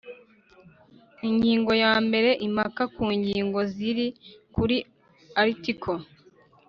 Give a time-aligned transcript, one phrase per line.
[1.29, 4.07] Ingingo ya mbere Impaka ku ngingo ziri
[4.53, 4.77] kuri
[5.43, 5.97] Article